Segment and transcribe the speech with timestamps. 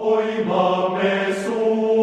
[0.00, 1.97] Oi, mame su.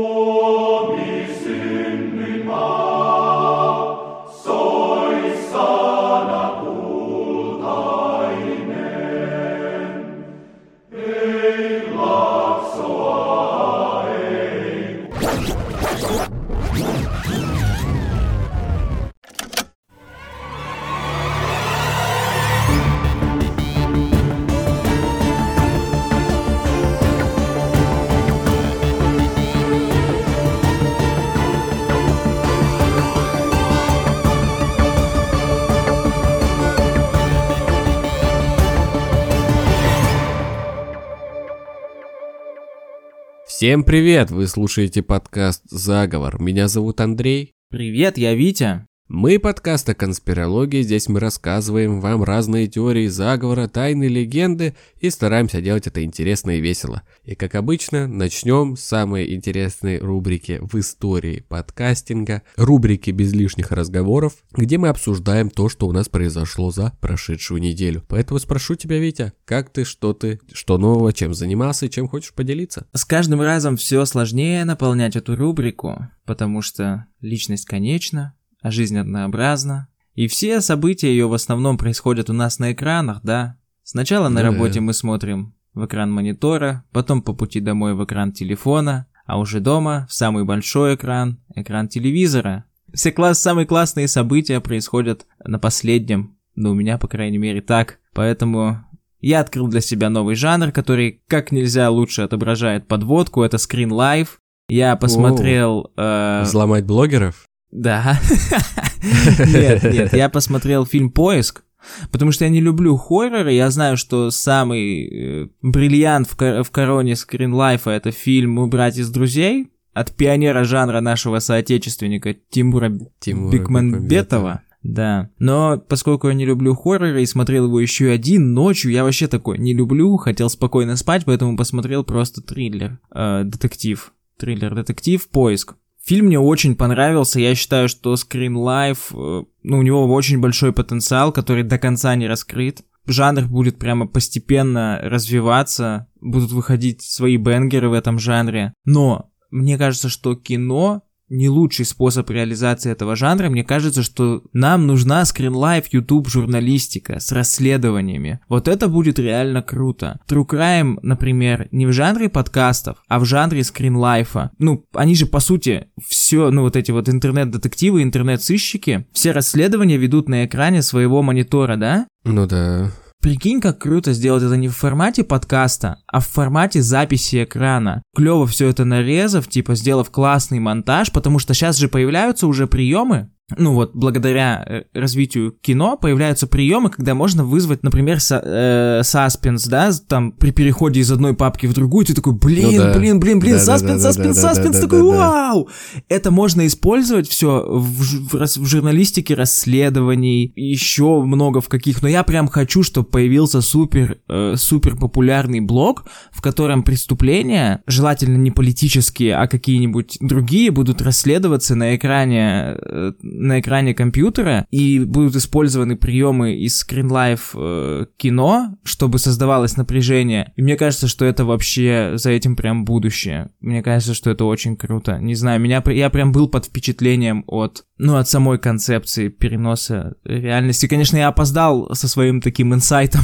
[43.66, 44.30] Всем привет!
[44.30, 46.40] Вы слушаете подкаст «Заговор».
[46.40, 47.56] Меня зовут Андрей.
[47.72, 48.86] Привет, я Витя.
[49.08, 55.62] Мы подкаст о конспирологии, здесь мы рассказываем вам разные теории заговора, тайны, легенды и стараемся
[55.62, 57.04] делать это интересно и весело.
[57.24, 64.38] И как обычно, начнем с самой интересной рубрики в истории подкастинга, рубрики без лишних разговоров,
[64.52, 68.04] где мы обсуждаем то, что у нас произошло за прошедшую неделю.
[68.08, 72.34] Поэтому спрошу тебя, Витя, как ты, что ты, что нового, чем занимался и чем хочешь
[72.34, 72.88] поделиться?
[72.92, 78.34] С каждым разом все сложнее наполнять эту рубрику, потому что личность конечна,
[78.66, 79.90] а жизнь однообразна.
[80.16, 83.58] И все события ее в основном происходят у нас на экранах, да?
[83.84, 84.48] Сначала на Да.
[84.48, 89.60] работе мы смотрим в экран монитора, потом по пути домой в экран телефона, а уже
[89.60, 92.64] дома в самый большой экран, экран телевизора.
[92.92, 98.00] Все класс, самые классные события происходят на последнем, ну у меня, по крайней мере, так.
[98.16, 98.84] Поэтому
[99.22, 104.30] я открыл для себя новый жанр, который как нельзя лучше отображает подводку, это Screen Life.
[104.70, 105.92] Я посмотрел...
[105.98, 107.46] э, Взломать блогеров?
[107.72, 108.20] Да.
[109.04, 111.64] Нет, нет, я посмотрел фильм «Поиск»,
[112.12, 116.72] потому что я не люблю хорроры, я знаю, что самый э, бриллиант в, ко- в
[116.72, 124.62] короне скринлайфа это фильм «Убрать из друзей» от пионера жанра нашего соотечественника Тимура Тимура Бекмамбетова.
[124.84, 125.30] Да.
[125.40, 129.58] Но поскольку я не люблю хорроры и смотрел его еще один ночью, я вообще такой
[129.58, 135.76] не люблю, хотел спокойно спать, поэтому посмотрел просто триллер, э, детектив, триллер-детектив, поиск.
[136.06, 140.72] Фильм мне очень понравился, я считаю, что Screen Life, э, ну, у него очень большой
[140.72, 142.84] потенциал, который до конца не раскрыт.
[143.08, 148.74] Жанр будет прямо постепенно развиваться, будут выходить свои бенгеры в этом жанре.
[148.86, 153.50] Но мне кажется, что кино не лучший способ реализации этого жанра.
[153.50, 155.26] Мне кажется, что нам нужна
[155.56, 158.40] Life YouTube журналистика с расследованиями.
[158.48, 160.20] Вот это будет реально круто.
[160.30, 163.64] True Crime, например, не в жанре подкастов, а в жанре
[163.98, 164.50] Life.
[164.60, 170.30] Ну, они же по сути все, ну вот эти вот интернет-детективы, интернет-сыщики, все расследования ведут
[170.30, 172.08] на экране своего монитора, да?
[172.24, 172.92] Ну да.
[173.26, 178.04] Прикинь, как круто сделать это не в формате подкаста, а в формате записи экрана.
[178.16, 183.32] Клево все это нарезав, типа сделав классный монтаж, потому что сейчас же появляются уже приемы
[183.58, 189.68] ну вот, благодаря э, развитию кино появляются приемы, когда можно вызвать, например, са э, саспенс,
[189.68, 192.98] да, там при переходе из одной папки в другую, ты такой, блин, ну, да.
[192.98, 195.70] блин, блин, блин, саспенс, саспенс, саспенс, такой, да, вау!
[196.10, 202.24] Это можно использовать все в, в, в журналистике расследований, еще много в каких, но я
[202.24, 209.36] прям хочу, чтобы появился супер, э, супер популярный блог, в котором преступления, желательно не политические,
[209.36, 216.56] а какие-нибудь другие, будут расследоваться на экране э, на экране компьютера, и будут использованы приемы
[216.56, 220.54] из Life э, кино, чтобы создавалось напряжение.
[220.56, 223.50] И мне кажется, что это вообще за этим прям будущее.
[223.60, 225.18] Мне кажется, что это очень круто.
[225.20, 230.88] Не знаю, меня я прям был под впечатлением от, ну, от самой концепции переноса реальности.
[230.88, 233.22] Конечно, я опоздал со своим таким инсайтом.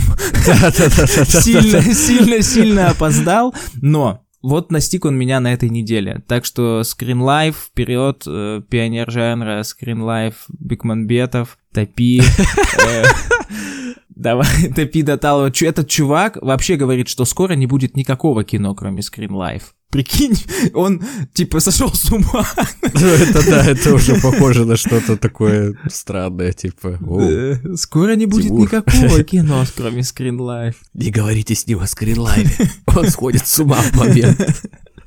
[1.42, 6.24] Сильно, сильно, сильно опоздал, но вот настиг он меня на этой неделе.
[6.28, 12.22] Так что Screen Life, вперед, э, пионер жанра, Screen Life, Бекманбетов, Топи.
[12.22, 13.04] э,
[14.10, 15.52] Давай, Топи Доталова.
[15.62, 19.64] Этот чувак вообще говорит, что скоро не будет никакого кино, кроме Screen Life.
[19.92, 20.42] Прикинь,
[20.74, 21.04] он
[21.34, 22.48] типа сошел с ума.
[22.94, 26.98] Ну это да, это уже похоже на что-то такое странное, типа.
[27.06, 28.62] «Оу, Э, Скоро не будет Тимур.
[28.62, 30.76] никакого кино, кроме Screen Life.
[30.94, 32.50] Не говорите с ним о скринлайве.
[32.88, 34.40] Он сходит с ума в момент.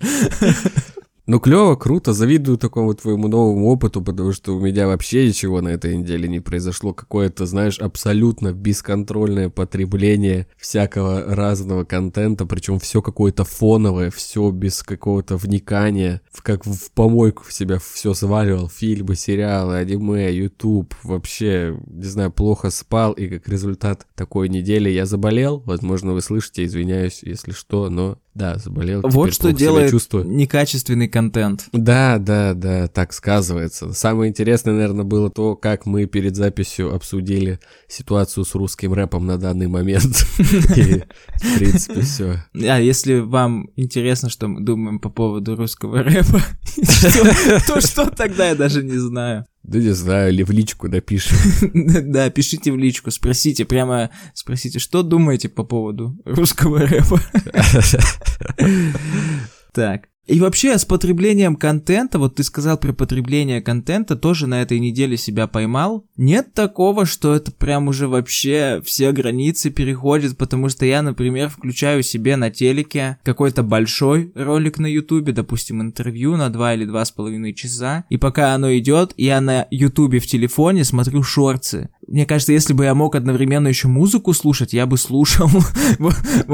[1.27, 5.69] Ну, клево, круто, завидую такому твоему новому опыту, потому что у меня вообще ничего на
[5.69, 6.93] этой неделе не произошло.
[6.93, 15.39] Какое-то, знаешь, абсолютно бесконтрольное потребление всякого разного контента, причем все какое-то фоновое, все без какого-то
[15.39, 22.33] вникания, как в помойку в себя все сваливал, фильмы, сериалы, аниме, YouTube, вообще, не знаю,
[22.33, 27.89] плохо спал, и как результат такой недели я заболел, возможно, вы слышите, извиняюсь, если что,
[27.89, 29.01] но Да, заболел.
[29.05, 30.27] Вот что делает чувствую.
[30.27, 31.69] некачественный контент.
[31.73, 33.93] Да, да, да, так сказывается.
[33.93, 39.39] Самое интересное, наверное, было то, как мы перед записью обсудили ситуацию с русским рэпом на
[39.39, 40.27] данный момент.
[40.77, 41.05] И,
[41.37, 42.45] в принципе, все.
[42.55, 46.41] А если вам интересно, что мы думаем по поводу русского рэпа,
[47.69, 49.47] то что тогда я даже не знаю.
[49.65, 51.39] Да не знаю, или в личку напишем.
[52.13, 57.21] Да, пишите в личку, спросите, прямо спросите, что думаете по поводу русского рэпа.
[59.73, 60.09] Так.
[60.27, 65.19] И вообще с потреблением контента, вот ты сказал про потребление контента, тоже на этой неделе
[65.19, 66.07] себя поймал.
[66.17, 72.03] Нет такого, что это прям уже вообще все границы переходит, потому что я, например, включаю
[72.03, 77.11] себе на телеке какой-то большой ролик на ютубе, допустим, интервью на 2 или два с
[77.11, 81.91] половиной часа, и пока оно идет, я на ютубе в телефоне смотрю шорты.
[82.07, 85.49] Мне кажется, если бы я мог одновременно еще музыку слушать, я бы слушал.
[85.99, 86.11] Ну,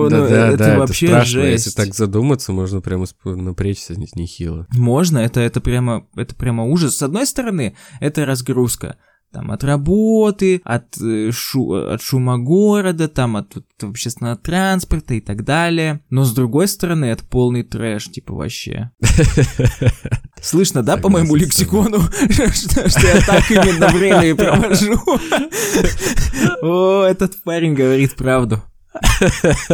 [0.09, 1.41] Это вообще страшно.
[1.41, 1.77] Если жесть.
[1.77, 4.67] так задуматься, можно прямо напрячься не- нехило.
[4.73, 6.97] Можно, это, прямо, это прямо ужас.
[6.97, 8.97] С одной стороны, это разгрузка.
[9.33, 15.21] Там от работы, от, э, шу, от шума города, там от, от общественного транспорта и
[15.21, 16.01] так далее.
[16.11, 18.91] Но с другой стороны, это полный трэш, типа вообще.
[20.43, 22.01] Слышно, да, по моему лексикону,
[22.31, 25.01] что что я так именно время и провожу?
[26.63, 28.61] О, этот парень говорит правду.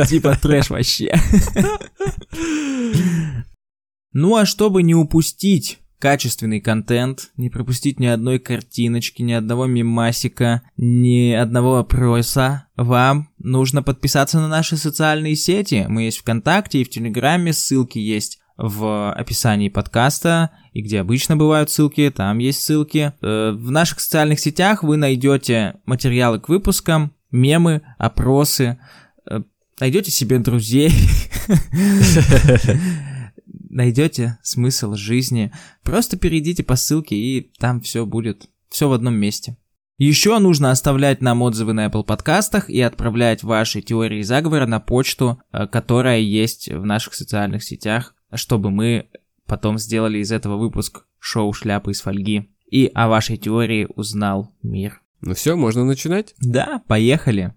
[0.07, 1.19] Типа трэш вообще.
[4.13, 10.63] Ну а чтобы не упустить качественный контент, не пропустить ни одной картиночки, ни одного мемасика,
[10.77, 15.87] ни одного вопроса, вам нужно подписаться на наши социальные сети.
[15.89, 21.71] Мы есть ВКонтакте и в Телеграме, ссылки есть в описании подкаста, и где обычно бывают
[21.71, 23.13] ссылки, там есть ссылки.
[23.21, 28.79] Э, В наших социальных сетях вы найдете материалы к выпускам, мемы, опросы,
[29.31, 29.41] э,
[29.79, 30.91] найдете себе друзей,
[33.77, 35.53] найдете смысл жизни.
[35.83, 39.57] Просто перейдите по ссылке, и там все будет, все в одном месте.
[39.99, 45.41] Еще нужно оставлять нам отзывы на Apple подкастах и отправлять ваши теории заговора на почту,
[45.53, 49.09] э, которая есть в наших социальных сетях, чтобы мы
[49.47, 52.51] потом сделали из этого выпуск шоу «Шляпы из фольги».
[52.71, 55.01] И о вашей теории узнал мир.
[55.21, 56.35] Ну все, можно начинать?
[56.41, 57.55] Да, поехали.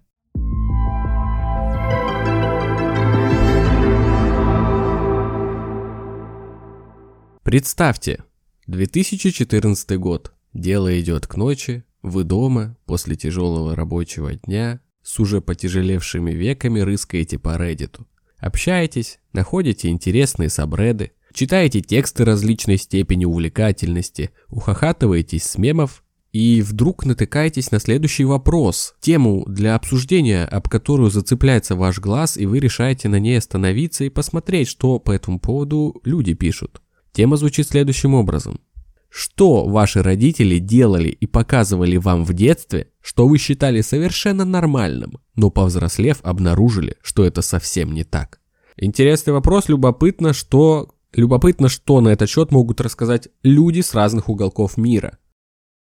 [7.42, 8.22] Представьте,
[8.66, 10.32] 2014 год.
[10.52, 17.38] Дело идет к ночи, вы дома, после тяжелого рабочего дня, с уже потяжелевшими веками рыскаете
[17.38, 17.98] по Reddit.
[18.36, 27.70] Общаетесь, находите интересные сабреды, читаете тексты различной степени увлекательности, ухахатываетесь с мемов и вдруг натыкаетесь
[27.70, 33.18] на следующий вопрос, тему для обсуждения, об которую зацепляется ваш глаз, и вы решаете на
[33.18, 36.82] ней остановиться и посмотреть, что по этому поводу люди пишут.
[37.12, 38.60] Тема звучит следующим образом.
[39.08, 45.50] Что ваши родители делали и показывали вам в детстве, что вы считали совершенно нормальным, но
[45.50, 48.40] повзрослев обнаружили, что это совсем не так?
[48.76, 50.94] Интересный вопрос, любопытно, что...
[51.12, 55.18] Любопытно, что на этот счет могут рассказать люди с разных уголков мира.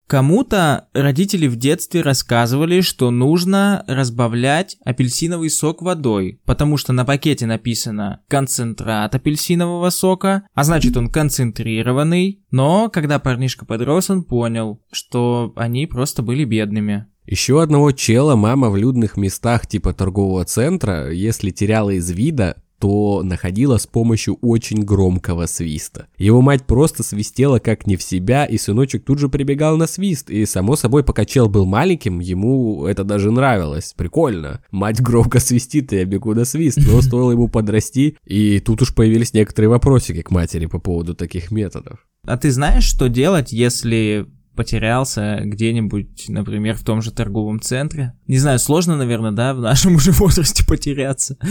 [0.07, 7.47] Кому-то родители в детстве рассказывали, что нужно разбавлять апельсиновый сок водой, потому что на пакете
[7.47, 15.53] написано концентрат апельсинового сока, а значит он концентрированный, но когда парнишка подрос, он понял, что
[15.57, 17.07] они просто были бедными.
[17.25, 23.23] Еще одного чела мама в людных местах типа торгового центра, если теряла из вида, то
[23.23, 26.09] находила с помощью очень громкого свиста.
[26.19, 30.31] Его мать просто свистела как не в себя, и сыночек тут же прибегал на свист.
[30.31, 33.95] И само собой, пока чел был маленьким, ему это даже нравилось.
[33.97, 34.65] Прикольно.
[34.73, 36.79] Мать громко свистит, и я бегу на свист.
[36.79, 41.53] Но стоило ему подрасти, и тут уж появились некоторые вопросики к матери по поводу таких
[41.53, 42.01] методов.
[42.27, 48.15] А ты знаешь, что делать, если потерялся где-нибудь, например, в том же торговом центре?
[48.27, 51.37] Не знаю, сложно, наверное, да, в нашем уже возрасте потеряться.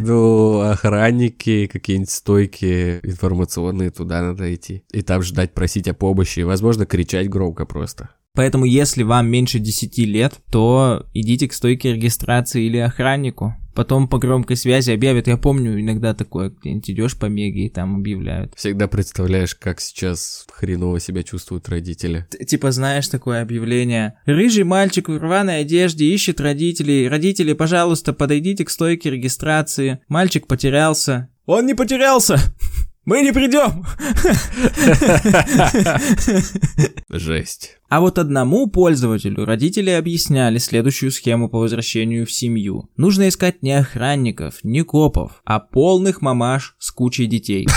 [0.00, 4.84] Ну, охранники, какие-нибудь стойки информационные, туда надо идти.
[4.92, 6.40] И там ждать, просить о помощи.
[6.40, 8.10] и, Возможно, кричать громко просто.
[8.34, 13.54] Поэтому, если вам меньше 10 лет, то идите к стойке регистрации или охраннику.
[13.74, 15.26] Потом по громкой связи объявят.
[15.26, 18.52] Я помню, иногда такое, где-нибудь идешь по меге и там объявляют.
[18.56, 22.26] Всегда представляешь, как сейчас хреново себя чувствуют родители.
[22.30, 24.14] Т- Типа, знаешь, такое объявление.
[24.26, 27.08] Рыжий мальчик в рваной одежде ищет родителей.
[27.08, 29.98] Родители, пожалуйста, подойдите к стойке регистрации.
[30.08, 31.28] Мальчик потерялся.
[31.46, 32.38] Он не потерялся!
[33.04, 33.84] Мы не придем!
[37.10, 37.78] Жесть.
[37.88, 42.88] А вот одному пользователю родители объясняли следующую схему по возвращению в семью.
[42.96, 47.68] Нужно искать не охранников, не копов, а полных мамаш с кучей детей.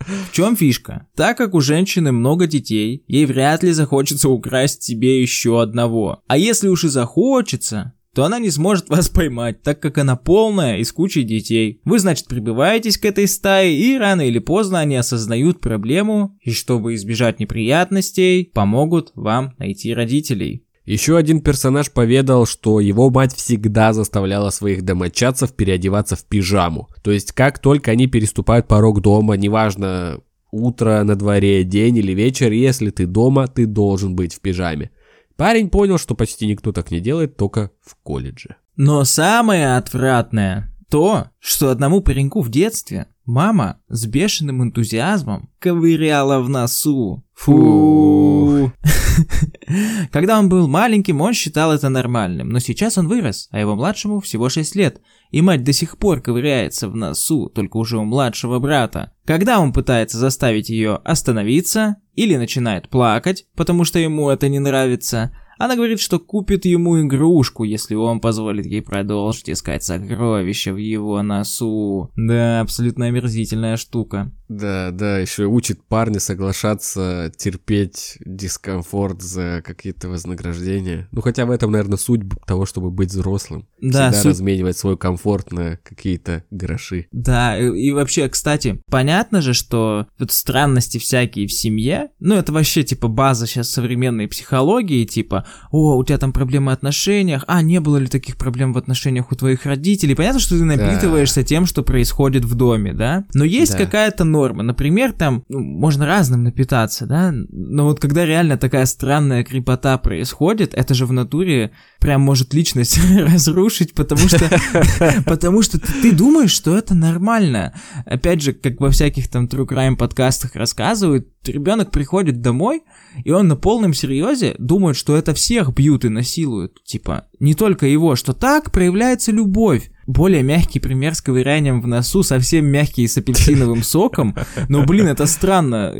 [0.00, 1.06] В чем фишка?
[1.16, 6.22] Так как у женщины много детей, ей вряд ли захочется украсть себе еще одного.
[6.26, 10.78] А если уж и захочется, то она не сможет вас поймать, так как она полная
[10.78, 11.80] и с кучей детей.
[11.84, 16.94] Вы, значит, прибываетесь к этой стае, и рано или поздно они осознают проблему, и чтобы
[16.94, 20.64] избежать неприятностей, помогут вам найти родителей.
[20.84, 26.88] Еще один персонаж поведал, что его мать всегда заставляла своих домочадцев переодеваться в пижаму.
[27.02, 30.20] То есть, как только они переступают порог дома, неважно,
[30.52, 34.90] утро на дворе, день или вечер, если ты дома, ты должен быть в пижаме.
[35.36, 38.56] Парень понял, что почти никто так не делает, только в колледже.
[38.76, 46.48] Но самое отвратное то, что одному пареньку в детстве мама с бешеным энтузиазмом ковыряла в
[46.48, 47.24] носу.
[47.34, 48.23] Фу.
[50.12, 54.20] Когда он был маленьким, он считал это нормальным, но сейчас он вырос, а его младшему
[54.20, 58.58] всего 6 лет, и мать до сих пор ковыряется в носу, только уже у младшего
[58.58, 59.12] брата.
[59.24, 65.32] Когда он пытается заставить ее остановиться, или начинает плакать, потому что ему это не нравится,
[65.58, 71.22] она говорит, что купит ему игрушку, если он позволит ей продолжить искать сокровища в его
[71.22, 72.10] носу.
[72.16, 74.32] Да, абсолютно омерзительная штука.
[74.48, 81.08] Да, да, еще учит парня соглашаться терпеть дискомфорт за какие-то вознаграждения.
[81.12, 83.66] Ну, хотя в этом, наверное, суть того, чтобы быть взрослым.
[83.80, 84.30] Да, Всегда суть...
[84.32, 87.06] разменивать свой комфорт на какие-то гроши.
[87.10, 92.52] Да, и, и вообще, кстати, понятно же, что тут странности всякие в семье, ну, это
[92.52, 97.62] вообще, типа, база сейчас современной психологии, типа, о, у тебя там проблемы в отношениях, а,
[97.62, 100.14] не было ли таких проблем в отношениях у твоих родителей?
[100.14, 101.46] Понятно, что ты напитываешься да.
[101.46, 103.24] тем, что происходит в доме, да?
[103.32, 103.78] Но есть да.
[103.78, 104.64] какая-то норма.
[104.64, 110.74] Например, там ну, можно разным напитаться, да, но вот когда реально такая странная крепота происходит,
[110.74, 112.98] это же в натуре прям может личность
[113.32, 114.50] разрушить, потому что,
[115.26, 117.72] потому что ты думаешь, что это нормально.
[118.06, 122.82] Опять же, как во всяких там True Crime подкастах рассказывают, ребенок приходит домой,
[123.24, 126.82] и он на полном серьезе думает, что это всех бьют и насилуют.
[126.84, 129.90] Типа, не только его, что так проявляется любовь.
[130.06, 134.36] Более мягкий пример с ковырянием в носу, совсем мягкий с апельсиновым соком.
[134.68, 135.94] Но, блин, это странно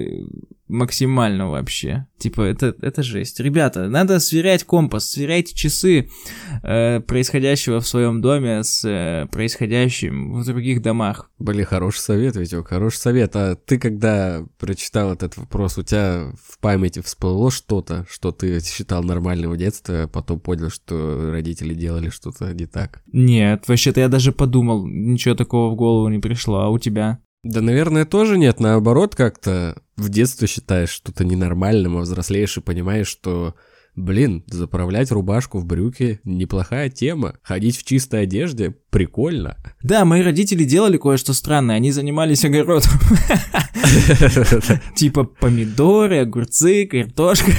[0.68, 2.06] максимально вообще.
[2.18, 3.40] Типа, это, это жесть.
[3.40, 6.08] Ребята, надо сверять компас, сверяйте часы
[6.62, 11.30] э, происходящего в своем доме с э, происходящим в других домах.
[11.38, 13.36] Блин, хороший совет, Витек, хороший совет.
[13.36, 19.02] А ты, когда прочитал этот вопрос, у тебя в памяти всплыло что-то, что ты считал
[19.02, 23.02] нормальным в детстве, а потом понял, что родители делали что-то не так?
[23.12, 27.20] Нет, вообще-то я даже подумал, ничего такого в голову не пришло, а у тебя?
[27.44, 28.58] Да, наверное, тоже нет.
[28.58, 33.54] Наоборот, как-то в детстве считаешь что-то ненормальным, а взрослеешь и понимаешь, что,
[33.94, 37.36] блин, заправлять рубашку в брюки– неплохая тема.
[37.42, 39.58] Ходить в чистой одежде– прикольно.
[39.82, 41.76] Да, мои родители делали кое-что странное.
[41.76, 42.92] Они занимались огородом.
[44.96, 47.52] Типа помидоры, огурцы, картошка.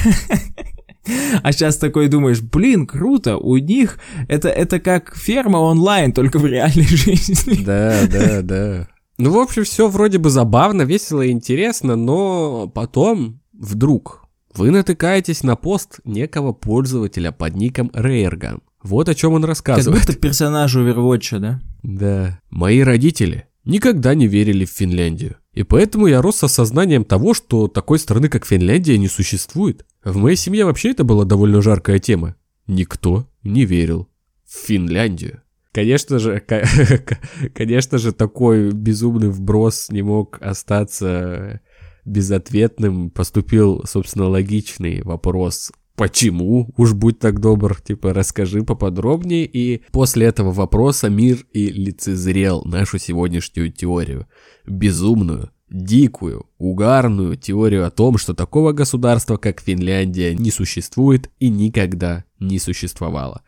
[1.42, 6.46] А сейчас такой думаешь, блин, круто, у них это, это как ферма онлайн, только в
[6.46, 7.62] реальной жизни.
[7.62, 8.88] Да, да, да.
[9.18, 15.42] Ну, в общем, все вроде бы забавно, весело и интересно, но потом вдруг вы натыкаетесь
[15.42, 18.60] на пост некого пользователя под ником Рейрган.
[18.82, 20.00] Вот о чем он рассказывает.
[20.00, 21.60] Как будто персонаж Overwatch, да?
[21.82, 22.40] Да.
[22.50, 25.36] Мои родители никогда не верили в Финляндию.
[25.52, 29.86] И поэтому я рос с осознанием того, что такой страны, как Финляндия, не существует.
[30.04, 32.36] В моей семье вообще это была довольно жаркая тема.
[32.66, 34.08] Никто не верил
[34.44, 35.42] в Финляндию.
[35.76, 36.40] Конечно же,
[37.54, 41.60] конечно же, такой безумный вброс не мог остаться
[42.06, 43.10] безответным.
[43.10, 46.70] Поступил, собственно, логичный вопрос Почему?
[46.78, 49.44] Уж будь так добр, типа, расскажи поподробнее.
[49.44, 54.26] И после этого вопроса мир и лицезрел нашу сегодняшнюю теорию.
[54.66, 62.24] Безумную, дикую, угарную теорию о том, что такого государства, как Финляндия, не существует и никогда
[62.40, 63.42] не существовало.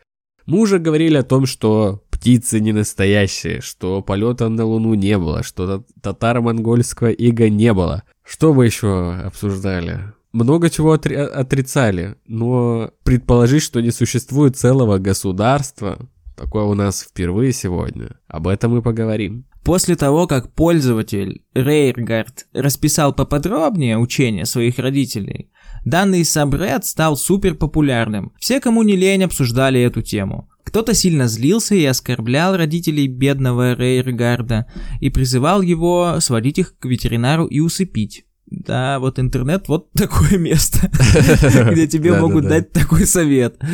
[0.45, 5.41] Мы уже говорили о том, что птицы не настоящие, что полета на Луну не было,
[5.41, 8.03] что татаро-монгольского ига не было.
[8.23, 10.13] Что вы еще обсуждали?
[10.33, 15.97] Много чего отри- отрицали, но предположить, что не существует целого государства,
[16.35, 18.19] такое у нас впервые сегодня.
[18.27, 19.45] Об этом мы поговорим.
[19.63, 25.51] После того, как пользователь Рейргард расписал поподробнее учение своих родителей,
[25.85, 28.31] Данный сабред стал супер популярным.
[28.39, 30.49] Все, кому не лень, обсуждали эту тему.
[30.63, 34.67] Кто-то сильно злился и оскорблял родителей бедного Рейргарда
[34.99, 38.25] и призывал его сводить их к ветеринару и усыпить.
[38.45, 40.91] Да, вот интернет вот такое место,
[41.71, 43.59] где тебе могут дать такой совет.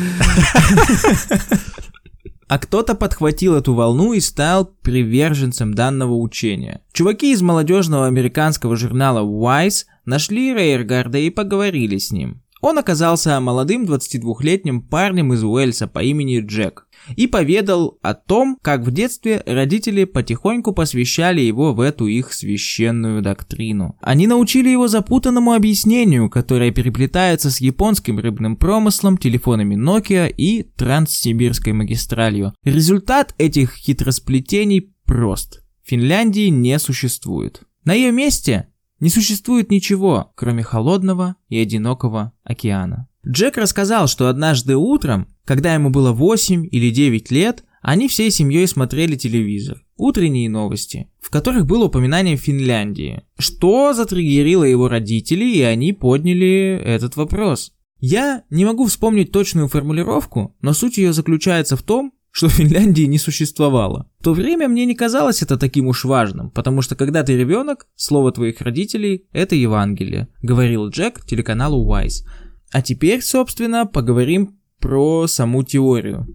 [2.48, 6.80] А кто-то подхватил эту волну и стал приверженцем данного учения.
[6.92, 12.42] Чуваки из молодежного американского журнала Wise нашли Рейергарда и поговорили с ним.
[12.60, 18.82] Он оказался молодым 22-летним парнем из Уэльса по имени Джек и поведал о том, как
[18.82, 23.96] в детстве родители потихоньку посвящали его в эту их священную доктрину.
[24.00, 31.72] Они научили его запутанному объяснению, которое переплетается с японским рыбным промыслом, телефонами Nokia и Транссибирской
[31.72, 32.54] магистралью.
[32.64, 35.62] Результат этих хитросплетений прост.
[35.84, 37.62] Финляндии не существует.
[37.84, 38.68] На ее месте
[39.00, 43.08] не существует ничего, кроме холодного и одинокого океана.
[43.26, 48.66] Джек рассказал, что однажды утром, когда ему было 8 или 9 лет, они всей семьей
[48.66, 55.92] смотрели телевизор, утренние новости, в которых было упоминание Финляндии, что затриггерило его родителей, и они
[55.92, 57.72] подняли этот вопрос.
[57.98, 63.16] Я не могу вспомнить точную формулировку, но суть ее заключается в том, что Финляндии не
[63.16, 64.10] существовало.
[64.20, 67.86] В то время мне не казалось это таким уж важным, потому что когда ты ребенок,
[67.96, 72.26] слово твоих родителей– это Евангелие, говорил Джек телеканалу Wise.
[72.72, 76.26] А теперь, собственно, поговорим про саму теорию.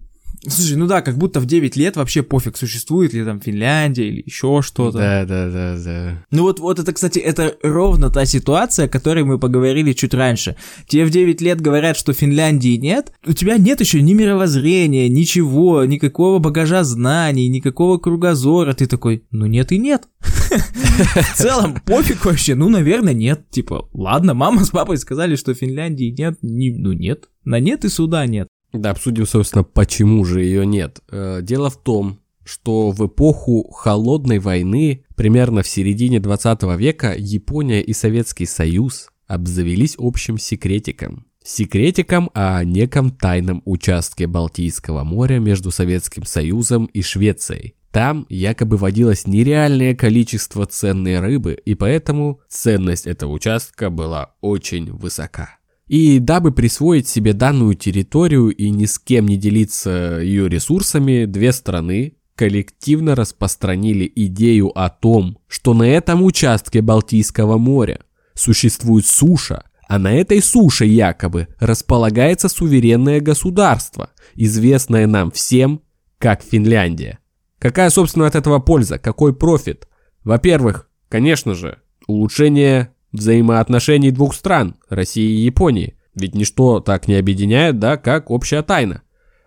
[0.46, 4.22] Слушай, ну да, как будто в 9 лет вообще пофиг, существует ли там Финляндия или
[4.26, 4.98] еще что-то.
[4.98, 6.24] Да, да, да, да.
[6.32, 10.56] Ну вот, вот это, кстати, это ровно та ситуация, о которой мы поговорили чуть раньше.
[10.88, 15.84] Тебе в 9 лет говорят, что Финляндии нет, у тебя нет еще ни мировоззрения, ничего,
[15.84, 18.74] никакого багажа знаний, никакого кругозора.
[18.74, 20.08] Ты такой, ну нет и нет.
[20.20, 23.48] В целом, пофиг вообще, ну, наверное, нет.
[23.50, 27.28] Типа, ладно, мама с папой сказали, что Финляндии нет, ну нет.
[27.44, 28.48] На нет и суда нет.
[28.72, 31.00] Да, обсудим, собственно, почему же ее нет.
[31.10, 37.82] Э, дело в том, что в эпоху холодной войны, примерно в середине 20 века, Япония
[37.82, 41.26] и Советский Союз обзавелись общим секретиком.
[41.44, 47.74] Секретиком о неком тайном участке Балтийского моря между Советским Союзом и Швецией.
[47.90, 55.58] Там якобы водилось нереальное количество ценной рыбы, и поэтому ценность этого участка была очень высока.
[55.88, 61.52] И дабы присвоить себе данную территорию и ни с кем не делиться ее ресурсами, две
[61.52, 68.00] страны коллективно распространили идею о том, что на этом участке Балтийского моря
[68.34, 75.82] существует суша, а на этой суше якобы располагается суверенное государство, известное нам всем
[76.18, 77.18] как Финляндия.
[77.58, 78.98] Какая, собственно, от этого польза?
[78.98, 79.86] Какой профит?
[80.24, 85.94] Во-первых, конечно же, улучшение взаимоотношений двух стран, России и Японии.
[86.14, 89.02] Ведь ничто так не объединяет, да, как общая тайна.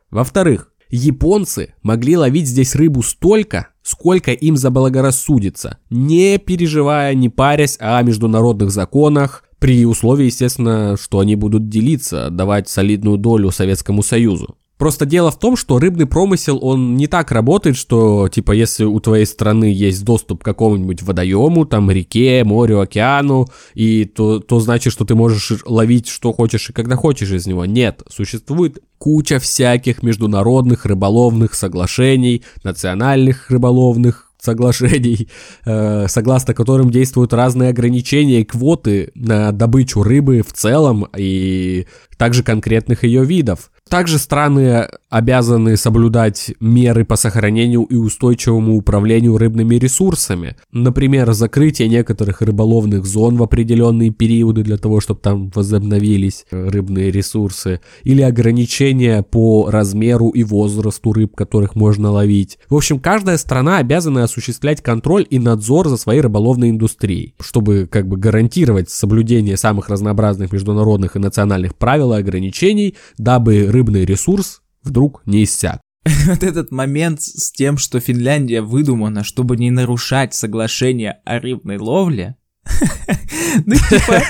[0.10, 8.02] Во-вторых, японцы могли ловить здесь рыбу столько, сколько им заблагорассудится, не переживая, не парясь о
[8.02, 14.58] международных законах, при условии, естественно, что они будут делиться, давать солидную долю Советскому Союзу.
[14.78, 19.00] Просто дело в том, что рыбный промысел, он не так работает, что, типа, если у
[19.00, 24.92] твоей страны есть доступ к какому-нибудь водоему, там, реке, морю, океану, и то, то значит,
[24.92, 27.66] что ты можешь ловить что хочешь и когда хочешь из него.
[27.66, 35.30] Нет, существует куча всяких международных рыболовных соглашений, национальных рыболовных соглашений,
[35.66, 42.44] э, согласно которым действуют разные ограничения и квоты на добычу рыбы в целом и также
[42.44, 43.72] конкретных ее видов.
[43.88, 50.58] Также страны обязаны соблюдать меры по сохранению и устойчивому управлению рыбными ресурсами.
[50.72, 57.80] Например, закрытие некоторых рыболовных зон в определенные периоды для того, чтобы там возобновились рыбные ресурсы.
[58.04, 62.58] Или ограничения по размеру и возрасту рыб, которых можно ловить.
[62.68, 68.08] В общем, каждая страна обязана осуществлять контроль и надзор за своей рыболовной индустрией, чтобы как
[68.08, 75.22] бы гарантировать соблюдение самых разнообразных международных и национальных правил и ограничений, дабы рыбный ресурс вдруг
[75.26, 75.82] не иссяк.
[76.28, 82.38] Вот этот момент с тем, что Финляндия выдумана, чтобы не нарушать соглашение о рыбной ловле,
[83.66, 84.24] ну, типа,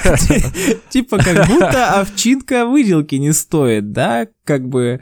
[0.90, 4.28] типа, как будто овчинка выделки не стоит, да?
[4.44, 5.00] Как бы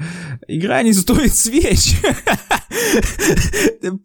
[0.47, 1.95] игра не стоит свеч.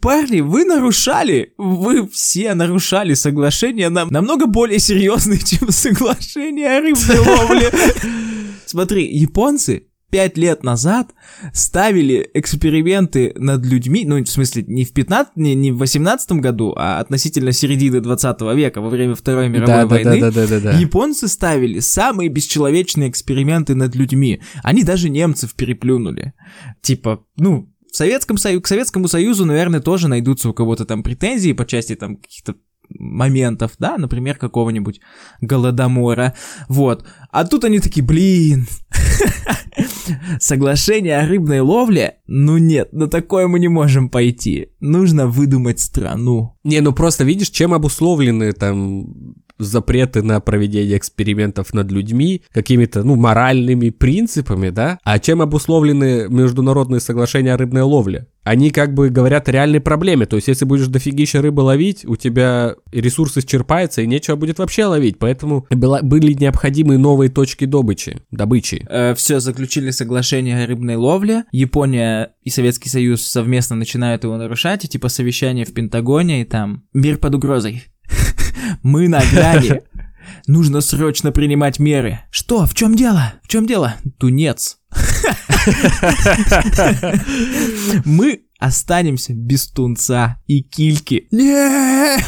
[0.01, 7.19] Парни, вы нарушали, вы все нарушали соглашение нам намного более серьезные, чем соглашение о рыбной
[7.19, 7.71] ловле.
[8.67, 11.11] Смотри, японцы пять лет назад
[11.53, 16.75] ставили эксперименты над людьми, ну, в смысле, не в 15, не, не в 18 году,
[16.77, 20.61] а относительно середины 20 века, во время Второй мировой Да, да, войны, да, да, да,
[20.61, 20.79] да, да.
[20.79, 24.41] японцы ставили самые бесчеловечные эксперименты над людьми.
[24.63, 26.33] Они даже немцев переплюнули.
[26.81, 31.53] Типа, ну, в Советском Союзе, к Советскому Союзу, наверное, тоже найдутся у кого-то там претензии
[31.53, 32.55] по части там каких-то
[32.91, 35.01] моментов, да, например, какого-нибудь
[35.41, 36.35] Голодомора,
[36.69, 37.05] вот.
[37.31, 38.67] А тут они такие, блин,
[40.41, 42.17] соглашение о рыбной ловле?
[42.27, 44.69] Ну нет, на такое мы не можем пойти.
[44.81, 46.57] Нужно выдумать страну.
[46.65, 53.17] Не, ну просто видишь, чем обусловлены там запреты на проведение экспериментов над людьми, какими-то, ну,
[53.17, 54.99] моральными принципами, да?
[55.05, 58.27] А чем обусловлены международные соглашения о рыбной ловле?
[58.45, 62.17] Они как бы говорят о реальной проблеме, то есть если будешь дофигища рыбы ловить, у
[62.17, 68.87] тебя ресурс исчерпается и нечего будет вообще ловить, поэтому были необходимы новые точки добычи, добычи.
[68.89, 71.45] Э, все, заключили соглашение о рыбной ловле.
[71.53, 76.85] Япония и Советский Союз совместно начинают его нарушать, и типа совещание в Пентагоне, и там
[76.95, 77.85] мир под угрозой.
[78.83, 79.81] Мы на грани.
[80.47, 82.21] Нужно срочно принимать меры.
[82.31, 82.67] Что?
[82.67, 83.33] В чем дело?
[83.43, 83.95] В чем дело?
[84.19, 84.77] Тунец.
[88.05, 91.29] Мы останемся без тунца и кильки.
[91.31, 92.23] Нет!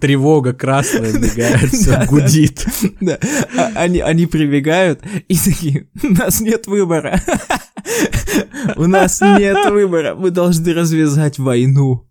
[0.00, 2.66] Тревога красная мигает, все гудит.
[3.00, 3.18] Да.
[3.56, 7.20] А- Они, они прибегают и такие, у нас нет выбора.
[8.76, 12.08] У нас нет выбора, мы должны развязать войну.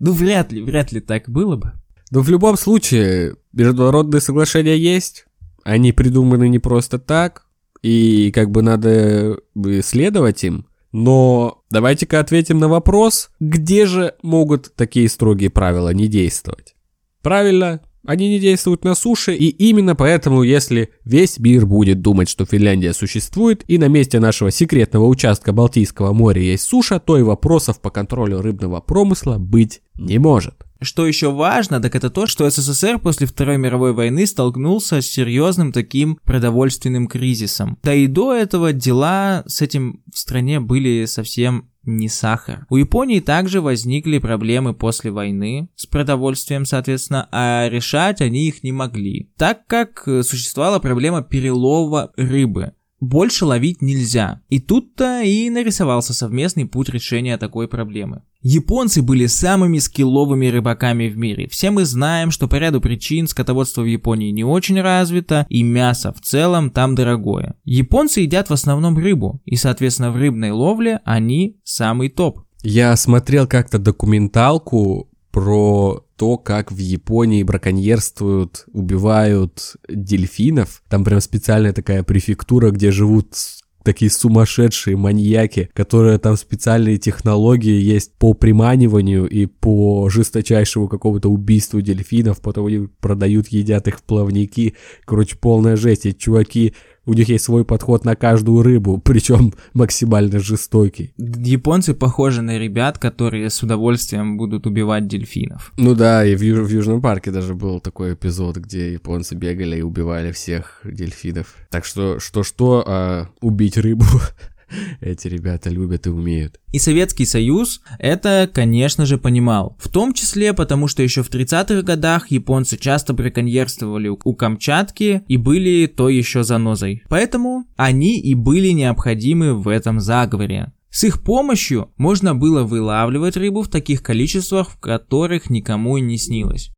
[0.00, 1.72] Ну, вряд ли, вряд ли так было бы.
[2.10, 5.26] Но в любом случае, международные соглашения есть,
[5.62, 7.46] они придуманы не просто так,
[7.82, 10.66] и как бы надо бы следовать им.
[10.92, 16.74] Но давайте-ка ответим на вопрос, где же могут такие строгие правила не действовать?
[17.22, 22.46] Правильно, они не действуют на суше, и именно поэтому, если весь мир будет думать, что
[22.46, 27.80] Финляндия существует, и на месте нашего секретного участка Балтийского моря есть суша, то и вопросов
[27.80, 30.54] по контролю рыбного промысла быть не может.
[30.82, 35.72] Что еще важно, так это то, что СССР после Второй мировой войны столкнулся с серьезным
[35.72, 37.78] таким продовольственным кризисом.
[37.82, 42.66] Да и до этого дела с этим в стране были совсем не сахар.
[42.68, 48.72] У Японии также возникли проблемы после войны с продовольствием, соответственно, а решать они их не
[48.72, 52.72] могли, так как э, существовала проблема перелова рыбы.
[53.00, 54.42] Больше ловить нельзя.
[54.50, 58.22] И тут-то и нарисовался совместный путь решения такой проблемы.
[58.42, 61.48] Японцы были самыми скилловыми рыбаками в мире.
[61.48, 66.12] Все мы знаем, что по ряду причин скотоводство в Японии не очень развито, и мясо
[66.12, 67.54] в целом там дорогое.
[67.64, 72.40] Японцы едят в основном рыбу, и, соответственно, в рыбной ловле они самый топ.
[72.62, 80.82] Я смотрел как-то документалку про то, как в Японии браконьерствуют, убивают дельфинов.
[80.90, 83.36] Там прям специальная такая префектура, где живут
[83.84, 91.80] такие сумасшедшие маньяки, которые там специальные технологии есть по приманиванию и по жесточайшему какому-то убийству
[91.80, 94.74] дельфинов, потом они продают, едят их плавники.
[95.06, 96.04] Короче, полная жесть.
[96.04, 96.74] Эти чуваки,
[97.06, 101.12] у них есть свой подход на каждую рыбу, причем максимально жестокий.
[101.16, 105.72] Японцы похожи на ребят, которые с удовольствием будут убивать дельфинов.
[105.76, 109.78] Ну да, и в, Ю- в Южном парке даже был такой эпизод, где японцы бегали
[109.78, 111.54] и убивали всех дельфинов.
[111.70, 114.04] Так что что-что, а убить рыбу
[115.00, 116.60] эти ребята любят и умеют.
[116.72, 119.76] И Советский Союз это, конечно же, понимал.
[119.80, 125.36] В том числе потому, что еще в 30-х годах японцы часто браконьерствовали у- Камчатки и
[125.36, 127.02] были то еще занозой.
[127.08, 130.72] Поэтому они и были необходимы в этом заговоре.
[130.90, 136.18] С их помощью можно было вылавливать рыбу в таких количествах, в которых никому и не
[136.18, 136.72] снилось.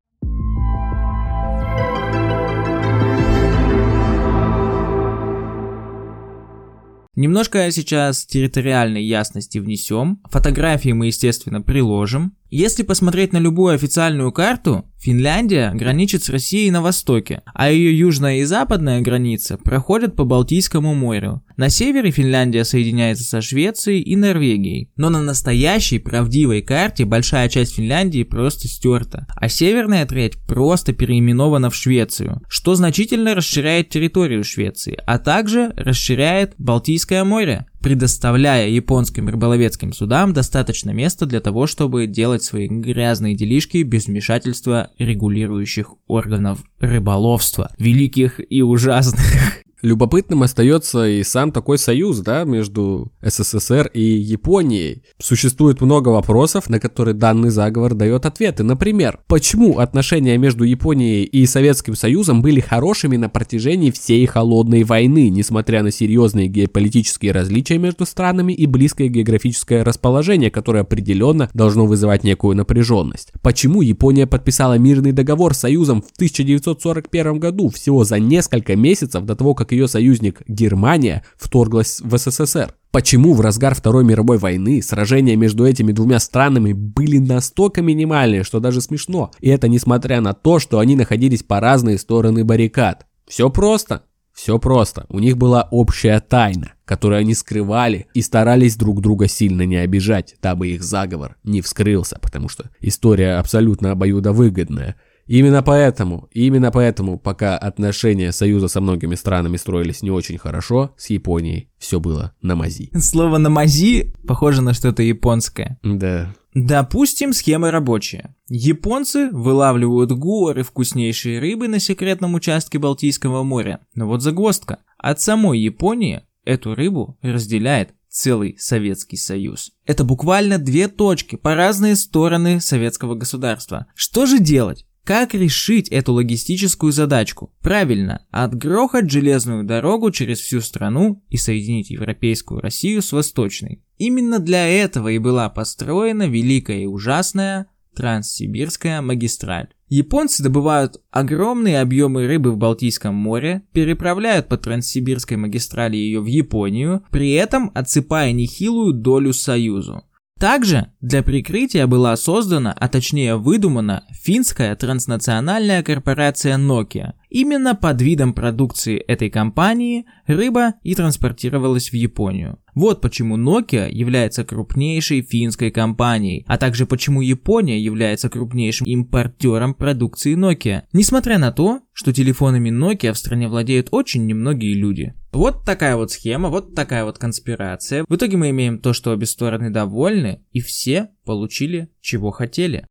[7.15, 10.23] Немножко сейчас территориальной ясности внесем.
[10.31, 12.37] Фотографии мы, естественно, приложим.
[12.49, 18.37] Если посмотреть на любую официальную карту, Финляндия граничит с Россией на востоке, а ее южная
[18.37, 21.43] и западная граница проходят по Балтийскому морю.
[21.57, 24.91] На севере Финляндия соединяется со Швецией и Норвегией.
[24.97, 31.69] Но на настоящей правдивой карте большая часть Финляндии просто стерта, а северная треть просто переименована
[31.71, 39.93] в Швецию, что значительно расширяет территорию Швеции, а также расширяет Балтийское море, предоставляя японским рыболовецким
[39.93, 47.71] судам достаточно места для того, чтобы делать свои грязные делишки без вмешательства регулирующих органов рыболовства,
[47.79, 49.62] великих и ужасных.
[49.83, 55.03] Любопытным остается и сам такой союз, да, между СССР и Японией.
[55.21, 58.63] Существует много вопросов, на которые данный заговор дает ответы.
[58.63, 65.31] Например, почему отношения между Японией и Советским Союзом были хорошими на протяжении всей холодной войны,
[65.31, 72.23] несмотря на серьезные геополитические различия между странами и близкое географическое расположение, которое определенно должно вызывать
[72.23, 73.33] некую напряженность.
[73.43, 79.35] Почему Япония подписала мирный договор с Союзом в 1941 году, всего за несколько месяцев до
[79.35, 82.75] того, как ее союзник Германия вторглась в СССР.
[82.93, 88.61] Почему в разгар Второй мировой войны сражения между этими двумя странами были настолько минимальные, что
[88.61, 89.31] даже смешно?
[89.41, 93.07] И это несмотря на то, что они находились по разные стороны баррикад.
[93.27, 94.03] Все просто.
[94.35, 95.07] Все просто.
[95.09, 100.37] У них была общая тайна, которую они скрывали и старались друг друга сильно не обижать,
[100.43, 104.97] дабы их заговор не вскрылся, потому что история абсолютно обоюдовыгодная.
[105.27, 111.11] Именно поэтому, именно поэтому, пока отношения Союза со многими странами строились не очень хорошо, с
[111.11, 112.91] Японией все было на мази.
[112.99, 115.79] Слово на мази похоже на что-то японское.
[115.83, 116.35] Да.
[116.55, 118.35] Допустим, схема рабочая.
[118.49, 123.81] Японцы вылавливают горы вкуснейшей рыбы на секретном участке Балтийского моря.
[123.95, 124.79] Но вот загвоздка.
[124.99, 129.73] От самой Японии эту рыбу разделяет целый Советский Союз.
[129.87, 133.87] Это буквально две точки по разные стороны советского государства.
[133.95, 134.87] Что же делать?
[135.05, 137.53] Как решить эту логистическую задачку?
[137.61, 143.83] Правильно, отгрохать железную дорогу через всю страну и соединить европейскую Россию с восточной.
[143.99, 149.69] Именно для этого и была построена великая и ужасная Транссибирская магистраль.
[149.89, 157.05] Японцы добывают огромные объемы рыбы в Балтийском море, переправляют по Транссибирской магистрали ее в Японию,
[157.11, 160.05] при этом отсыпая нехилую долю Союзу.
[160.43, 167.15] Также для прикрытия была создана, а точнее выдумана, финская транснациональная корпорация Nokia.
[167.33, 172.59] Именно под видом продукции этой компании рыба и транспортировалась в Японию.
[172.75, 180.37] Вот почему Nokia является крупнейшей финской компанией, а также почему Япония является крупнейшим импортером продукции
[180.37, 185.15] Nokia, несмотря на то, что телефонами Nokia в стране владеют очень немногие люди.
[185.33, 188.05] Вот такая вот схема, вот такая вот конспирация.
[188.07, 192.87] В итоге мы имеем то, что обе стороны довольны, и все получили, чего хотели.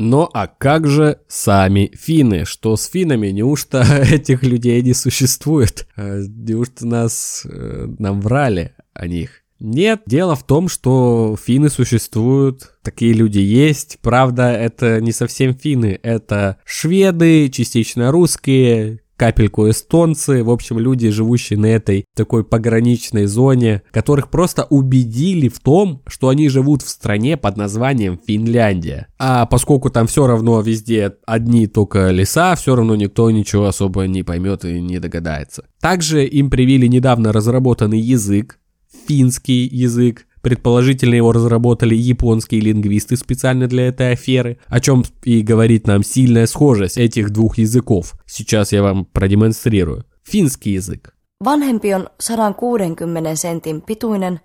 [0.00, 2.46] Но а как же сами финны?
[2.46, 3.28] Что с финнами?
[3.28, 5.86] Неужто этих людей не существует?
[5.94, 9.42] А, неужто нас, э, нам врали о них?
[9.58, 13.98] Нет, дело в том, что финны существуют, такие люди есть.
[14.00, 21.58] Правда, это не совсем финны, это шведы, частично русские, капельку эстонцы, в общем, люди, живущие
[21.58, 27.36] на этой такой пограничной зоне, которых просто убедили в том, что они живут в стране
[27.36, 29.08] под названием Финляндия.
[29.18, 34.22] А поскольку там все равно везде одни только леса, все равно никто ничего особо не
[34.22, 35.66] поймет и не догадается.
[35.82, 38.58] Также им привили недавно разработанный язык,
[39.06, 45.86] финский язык, Предположительно, его разработали японские лингвисты специально для этой аферы, о чем и говорит
[45.86, 48.14] нам сильная схожесть этих двух языков.
[48.26, 50.04] Сейчас я вам продемонстрирую.
[50.22, 51.14] Финский язык.
[51.44, 54.40] Vanhempi on 160 sentin pituinen,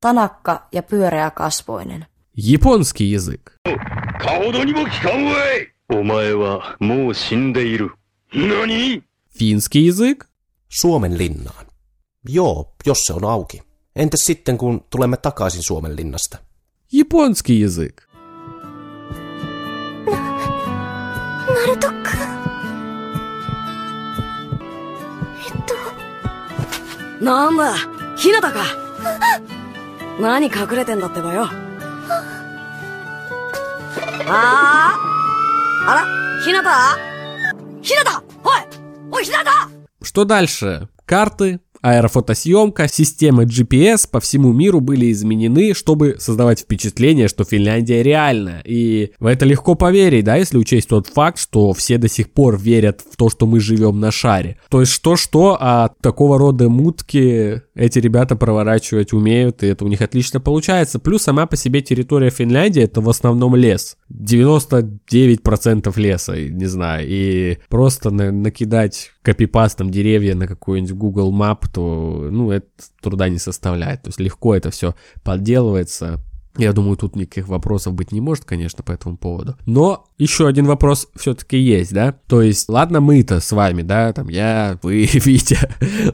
[0.00, 2.04] tanakka ja pyöreä kasvoinen.
[2.36, 3.60] Японский язык.
[9.38, 10.26] Финский язык.
[10.68, 11.66] Suomen linnaan.
[12.28, 13.62] Joo, jos se on auki.
[13.95, 16.37] Entäs sitten, kun tulemme takaisin Suomen linnasta?
[16.91, 18.09] Японский язык.
[21.49, 21.95] ナルトくん。
[25.35, 25.51] えっ
[27.19, 27.25] と。
[27.25, 27.73] なんだ、
[28.15, 28.63] ひなたか。
[30.19, 31.43] 何隠れてんだってばよ。
[34.31, 34.95] ああ
[35.87, 36.05] あら、
[36.43, 36.97] ひなた
[37.81, 38.61] ひなたおい
[39.11, 39.69] おい、ひなた
[40.01, 40.87] Что дальше?
[41.07, 48.62] Карты, аэрофотосъемка, системы GPS по всему миру были изменены, чтобы создавать впечатление, что Финляндия реальна.
[48.64, 52.58] И в это легко поверить, да, если учесть тот факт, что все до сих пор
[52.58, 54.56] верят в то, что мы живем на шаре.
[54.70, 60.00] То есть что-что, а такого рода мутки эти ребята проворачивать умеют, и это у них
[60.00, 60.98] отлично получается.
[60.98, 63.98] Плюс сама по себе территория Финляндии это в основном лес.
[64.10, 72.28] 99% леса, не знаю, и просто на накидать копипастом деревья на какой-нибудь Google Map, то,
[72.30, 72.66] ну, это
[73.02, 74.02] труда не составляет.
[74.02, 76.20] То есть легко это все подделывается,
[76.56, 79.56] Я думаю, тут никаких вопросов быть не может, конечно, по этому поводу.
[79.66, 82.14] Но еще один вопрос все-таки есть, да?
[82.28, 85.58] То есть, ладно, мы-то с вами, да, там я, вы, Витя,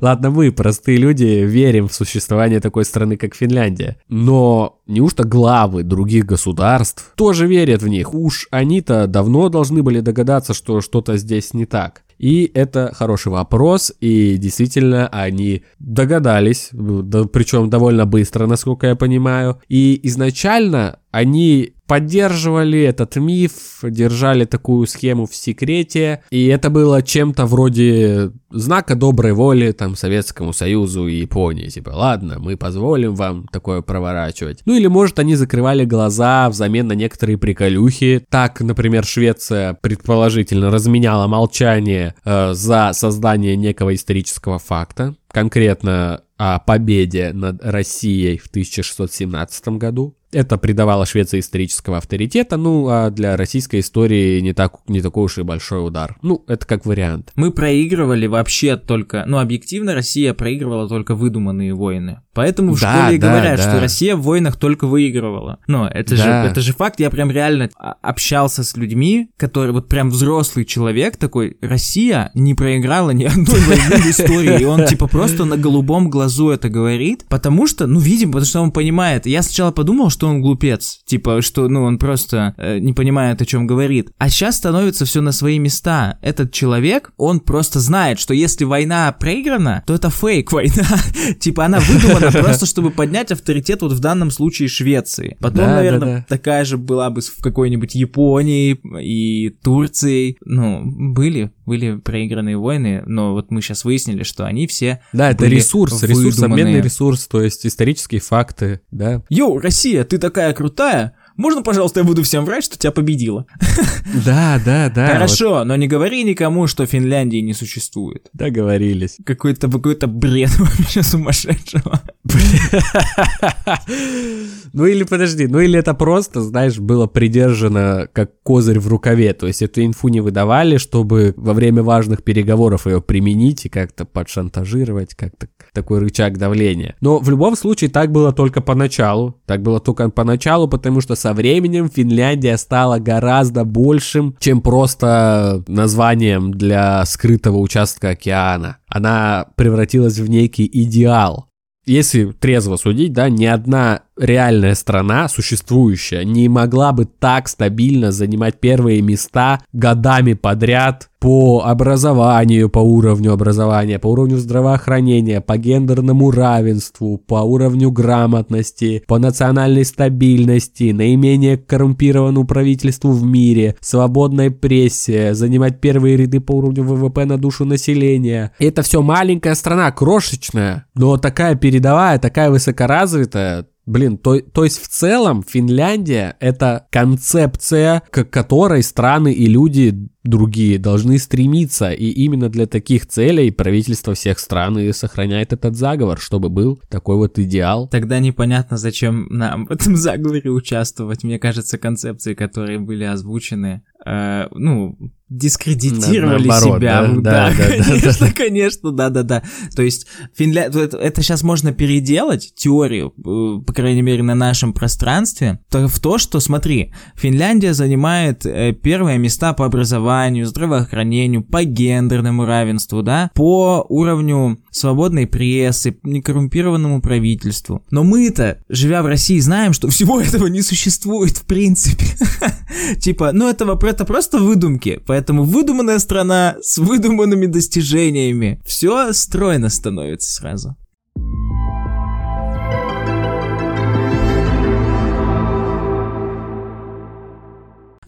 [0.01, 3.99] ладно, мы, простые люди, верим в существование такой страны, как Финляндия.
[4.09, 8.15] Но неужто главы других государств тоже верят в них?
[8.15, 12.03] Уж они-то давно должны были догадаться, что что-то здесь не так.
[12.21, 19.59] И это хороший вопрос, и действительно они догадались, да, причем довольно быстро, насколько я понимаю.
[19.69, 27.47] И изначально они поддерживали этот миф, держали такую схему в секрете, и это было чем-то
[27.47, 33.83] вроде знака доброй воли там Советскому Союзу и Японии, типа, ладно, мы позволим вам такое
[33.83, 34.61] проворачивать.
[34.67, 38.25] Ну или может они закрывали глаза взамен на некоторые приколюхи.
[38.29, 47.33] Так, например, Швеция предположительно разменяла молчание э, за создание некого исторического факта, конкретно о победе
[47.35, 50.15] над Россией в 1617 году.
[50.33, 55.39] Это придавало Швеции исторического авторитета, ну а для российской истории не, так, не такой уж
[55.39, 56.17] и большой удар.
[56.23, 57.33] Ну, это как вариант.
[57.35, 62.21] Мы проигрывали вообще только, ну объективно Россия проигрывала только выдуманные войны.
[62.41, 63.63] Поэтому в Да, школе да, говорят, да.
[63.71, 65.59] что Россия в войнах только выигрывала.
[65.67, 66.47] Но это, же, Да.
[66.47, 71.19] это же факт, я прям реально а- общался с людьми, которые вот прям взрослый человек
[71.19, 76.09] такой, Россия не проиграла ни одной войны в истории, и он типа просто на голубом
[76.09, 79.27] глазу это говорит, потому что, ну видим, потому что он понимает.
[79.27, 83.45] Я сначала подумал, что он глупец, типа, что, ну, он просто э, не понимает, о
[83.45, 84.11] чем говорит.
[84.19, 86.19] А сейчас становится все на свои места.
[86.23, 90.87] Этот человек, он просто знает, что если война проиграна, то это фейк война.
[91.41, 95.37] типа, она выдумана просто, чтобы поднять авторитет вот в данном случае Швеции.
[95.41, 96.27] Потом, Да, наверное, да, да.
[96.29, 100.37] такая же была бы в какой-нибудь Японии и Турции.
[100.45, 105.47] Ну, были, были проигранные войны, но вот мы сейчас выяснили, что они все Да, это
[105.47, 106.65] ресурс, ресурс, выдуманные.
[106.65, 109.23] обменный ресурс, то есть исторические факты, да.
[109.29, 111.15] Йоу, Россия, ты такая крутая.
[111.37, 113.47] Можно, пожалуйста, я буду всем врать, что тебя победила?
[114.25, 115.07] Да, да, да.
[115.07, 118.29] Хорошо, но не говори никому, что Финляндии не существует.
[118.33, 119.17] вот договорились.
[119.25, 122.01] Какой-то какой-то бред вообще сумасшедшего.
[124.73, 129.47] Ну или подожди, ну или это просто, знаешь, было придержано как козырь в рукаве, то
[129.47, 135.15] есть эту инфу не выдавали, чтобы во время важных переговоров ее применить и как-то подшантажировать,
[135.15, 136.95] как-то такой рычаг давления.
[137.01, 141.33] Но в любом случае так было только поначалу, так было только поначалу, потому что со
[141.33, 148.77] временем Финляндия стала гораздо большим, чем просто названием для скрытого участка океана.
[148.87, 151.50] Она превратилась в некий идеал,
[151.91, 158.61] если трезво судить, да, ни одна реальная страна, существующая, не могла бы так стабильно занимать
[158.61, 167.19] первые места годами подряд по образованию, по уровню образования, по уровню здравоохранения, по гендерному равенству,
[167.19, 176.17] по уровню грамотности, по национальной стабильности, наименее коррумпированному правительству в мире, свободной прессе, занимать первые
[176.17, 178.53] ряды по уровню ВВП на душу населения.
[178.59, 184.87] Это все маленькая страна, крошечная, но такая передовая, такая высокоразвитая, Блин, то, то есть в
[184.87, 191.91] целом Финляндия это концепция, к которой страны и люди другие должны стремиться.
[191.91, 197.17] И именно для таких целей правительство всех стран и сохраняет этот заговор, чтобы был такой
[197.17, 197.89] вот идеал.
[197.89, 201.25] Тогда непонятно, зачем нам в этом заговоре участвовать.
[201.25, 207.03] Мне кажется, концепции, которые были озвучены, э, ну, дискредитировали На- наоборот, себя.
[207.03, 207.15] да?
[207.15, 209.43] Да, да, да, конечно, конечно, да-да-да.
[209.77, 210.65] То есть Финля...
[210.65, 216.19] это, это сейчас можно переделать, теорию, э, по крайней мере, на нашем пространстве, в то,
[216.19, 220.10] что, смотри, Финляндия занимает э, первые места по образованию,
[220.47, 227.85] здравоохранению, по гендерному равенству, да, по уровню свободной прессы, некоррумпированному правительству.
[227.91, 232.07] Но мы-то, живя в России, знаем, что всего этого не существует в принципе.
[233.01, 235.01] Типа, ну это просто выдумки.
[235.07, 238.61] Поэтому выдуманная страна с выдуманными достижениями.
[238.65, 240.77] Все стройно становится сразу.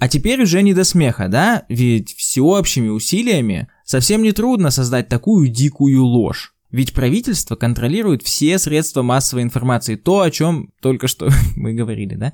[0.03, 1.63] А теперь уже не до смеха, да?
[1.69, 6.55] Ведь всеобщими усилиями совсем не трудно создать такую дикую ложь.
[6.73, 12.33] Ведь правительство контролирует все средства массовой информации, то, о чем только что мы говорили, да?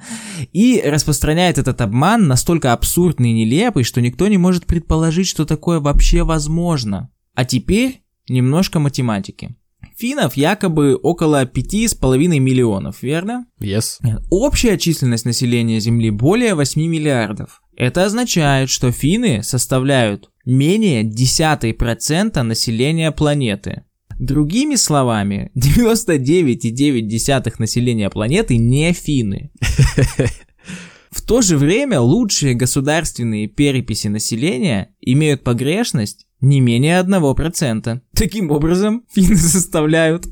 [0.55, 5.79] И распространяет этот обман настолько абсурдный и нелепый, что никто не может предположить, что такое
[5.79, 7.11] вообще возможно.
[7.35, 9.55] А теперь немножко математики.
[9.99, 13.47] Финнов якобы около 5,5 миллионов, верно?
[13.61, 13.99] Yes.
[14.31, 17.61] Общая численность населения Земли более 8 миллиардов.
[17.77, 23.83] Это означает, что финны составляют менее десятой процента населения планеты.
[24.21, 29.51] Другими словами, 99,9 населения планеты не финны.
[31.11, 38.01] В то же время лучшие государственные переписи населения имеют погрешность не менее 1%.
[38.14, 40.27] Таким образом, финны составляют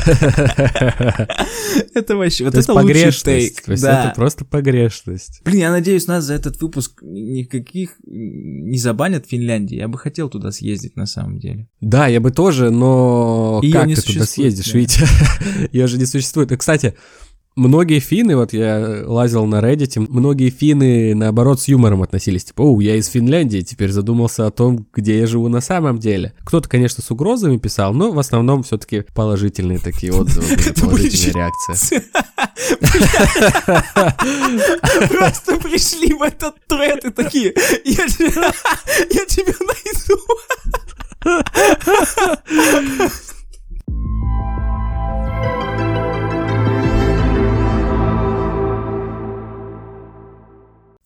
[1.94, 3.60] Это вообще, вот это лучший тейк.
[3.62, 5.42] То есть это просто погрешность.
[5.44, 9.76] Блин, я надеюсь, нас за этот выпуск никаких не забанят в Финляндии.
[9.76, 11.68] Я бы хотел туда съездить на самом деле.
[11.80, 14.74] Да, я бы тоже, но как ты туда съездишь.
[14.74, 15.02] Витя?
[15.72, 16.52] Ее же не существует.
[16.52, 16.94] И, кстати,
[17.56, 22.44] многие финны, вот я лазил на Reddit, многие финны, наоборот, с юмором относились.
[22.44, 26.32] Типа, о, я из Финляндии, теперь задумался о том, где я живу на самом деле.
[26.44, 32.02] Кто-то, конечно, с угрозами писал, но в основном все-таки положительные такие отзывы, были, положительная реакция.
[35.08, 38.08] Просто пришли в этот тред и такие, я
[39.26, 40.18] тебя найду.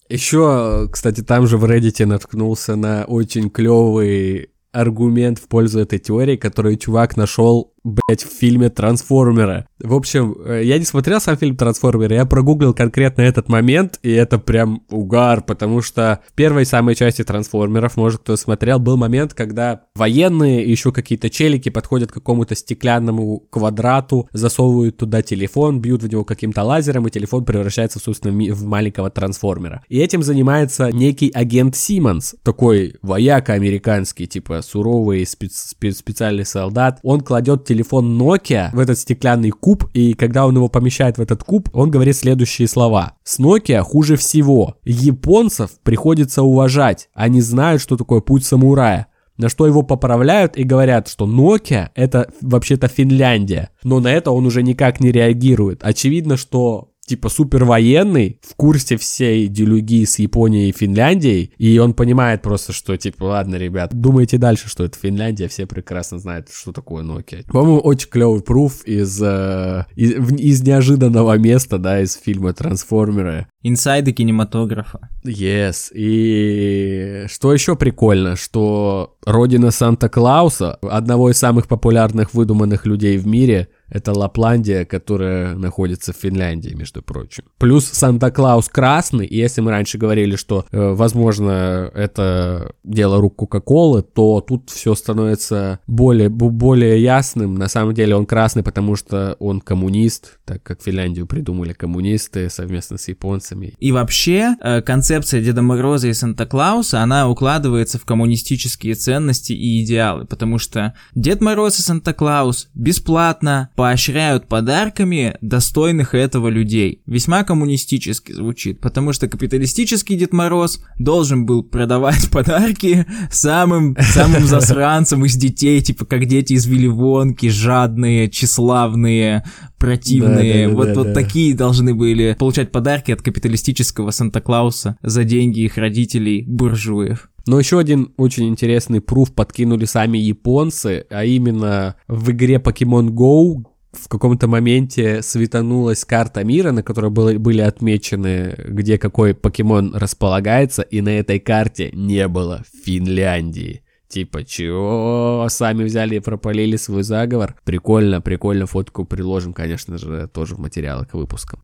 [0.09, 6.37] Еще, кстати, там же в Reddit наткнулся на очень клевый аргумент в пользу этой теории,
[6.37, 9.69] который чувак нашел, блять, в фильме Трансформера.
[9.79, 14.11] В общем, э, я не смотрел сам фильм Трансформера, я прогуглил конкретно этот момент, и
[14.11, 19.35] это прям угар, потому что в первой самой части Трансформеров, может кто смотрел, был момент,
[19.35, 26.03] когда военные и еще какие-то челики подходят к какому-то стеклянному квадрату, засовывают туда телефон, бьют
[26.03, 29.85] в него каким-то лазером, и телефон превращается, собственно, в маленького трансформера.
[29.89, 36.99] И этим занимается некий агент Симмонс, такой вояка американский, типа суровый спец- спе- специальный солдат.
[37.05, 41.45] Он кладет телефон Nokia в этот стеклянный куб, и когда он его помещает в этот
[41.45, 43.15] куб, он говорит следующие слова.
[43.25, 44.77] С Nokia хуже всего.
[44.85, 47.09] Японцев приходится уважать.
[47.15, 49.09] Они знают, что такое путь самурая.
[49.37, 53.71] На что его поправляют и говорят, что Nokia это вообще-то Финляндия.
[53.83, 55.81] Но на это он уже никак не реагирует.
[55.83, 61.95] Очевидно, что типа супер военный, в курсе всей делюги с Японией и Финляндией, и он
[61.95, 66.73] понимает просто, что типа, ладно, ребят, думайте дальше, что это Финляндия, все прекрасно знают, что
[66.73, 67.45] такое Nokia.
[67.51, 73.47] По-моему, очень клевый пруф из, э, из, из неожиданного места, да, из фильма Трансформеры.
[73.63, 75.09] Инсайды кинематографа.
[75.25, 75.91] Yes.
[75.93, 83.69] И что еще прикольно, что родина Санта-Клауса, одного из самых популярных выдуманных людей в мире,
[83.89, 87.45] это Лапландия, которая находится в Финляндии, между прочим.
[87.59, 94.03] Плюс Санта-Клаус красный, и если мы раньше говорили, что, э, возможно, это дело рук Кока-Колы,
[94.03, 97.55] то тут все становится более, более ясным.
[97.55, 102.99] На самом деле он красный, потому что он коммунист, так как Финляндию придумали коммунисты совместно
[102.99, 103.75] с японцами.
[103.79, 110.25] И вообще, э, концепция Деда Мороза и Санта-Клауса, она укладывается в коммунистические ценности и идеалы,
[110.27, 117.03] потому что Дед Мороз и Санта-Клаус бесплатно поощряют подарками достойных этого людей.
[117.07, 125.25] Весьма коммунистически звучит, потому что капиталистический Дед Мороз должен был продавать подарки самым, самым засранцам
[125.27, 129.45] из детей, типа как дети из Вилливонки, жадные, тщеславные,
[129.79, 130.69] противные.
[130.69, 130.95] Да-да-да-да-да.
[130.95, 137.29] вот, вот такие должны были получать подарки от капиталистического Санта-Клауса за деньги их родителей, буржуев.
[137.47, 143.65] Но еще один очень интересный пруф подкинули сами японцы, а именно в игре Pokemon Go
[143.93, 150.83] в каком-то моменте светанулась карта мира, на которой было, были отмечены, где какой покемон располагается,
[150.83, 153.83] и на этой карте не было Финляндии.
[154.09, 155.47] Типа, чего?
[155.49, 157.57] Сами взяли и пропалили свой заговор.
[157.65, 161.61] Прикольно, прикольно, фотку приложим, конечно же, тоже в материалы к выпускам.